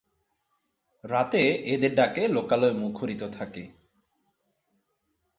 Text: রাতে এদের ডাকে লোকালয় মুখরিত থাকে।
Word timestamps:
রাতে 1.03 1.41
এদের 1.65 1.91
ডাকে 1.95 2.23
লোকালয় 2.27 2.73
মুখরিত 2.73 3.21
থাকে। 3.31 3.63